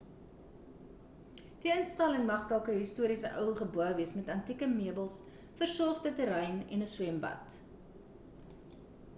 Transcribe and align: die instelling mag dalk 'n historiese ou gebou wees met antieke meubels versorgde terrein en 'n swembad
die 1.65 1.73
instelling 1.81 2.23
mag 2.29 2.47
dalk 2.53 2.71
'n 2.73 2.79
historiese 2.79 3.31
ou 3.41 3.53
gebou 3.59 3.89
wees 3.99 4.13
met 4.15 4.31
antieke 4.37 4.71
meubels 4.73 5.19
versorgde 5.61 6.13
terrein 6.23 6.59
en 6.63 6.87
'n 6.87 6.93
swembad 6.95 7.61